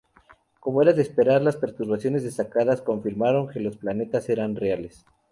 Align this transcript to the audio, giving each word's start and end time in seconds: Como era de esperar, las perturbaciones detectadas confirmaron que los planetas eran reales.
Como 0.59 0.81
era 0.81 0.93
de 0.93 1.03
esperar, 1.03 1.43
las 1.43 1.57
perturbaciones 1.57 2.23
detectadas 2.23 2.81
confirmaron 2.81 3.49
que 3.49 3.59
los 3.59 3.77
planetas 3.77 4.29
eran 4.29 4.55
reales. 4.55 5.05